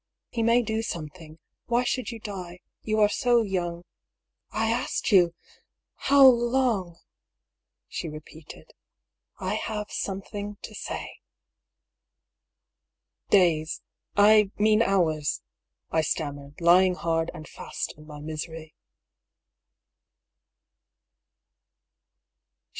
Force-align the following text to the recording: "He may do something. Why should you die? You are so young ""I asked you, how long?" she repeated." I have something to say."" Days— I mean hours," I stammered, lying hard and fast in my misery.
"He 0.29 0.41
may 0.41 0.63
do 0.63 0.81
something. 0.81 1.37
Why 1.67 1.83
should 1.83 2.09
you 2.09 2.19
die? 2.19 2.61
You 2.85 2.99
are 3.01 3.07
so 3.07 3.43
young 3.43 3.83
""I 4.49 4.71
asked 4.71 5.11
you, 5.11 5.35
how 5.93 6.25
long?" 6.25 6.97
she 7.87 8.09
repeated." 8.09 8.71
I 9.39 9.53
have 9.53 9.91
something 9.91 10.55
to 10.63 10.73
say."" 10.73 11.17
Days— 13.29 13.83
I 14.15 14.49
mean 14.57 14.81
hours," 14.81 15.43
I 15.91 16.01
stammered, 16.01 16.59
lying 16.59 16.95
hard 16.95 17.29
and 17.35 17.47
fast 17.47 17.93
in 17.95 18.07
my 18.07 18.21
misery. 18.21 18.73